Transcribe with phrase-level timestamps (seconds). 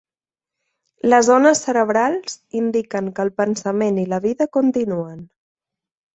[1.13, 5.23] Les ones cerebrals indiquen que el pensament i la vida continuen.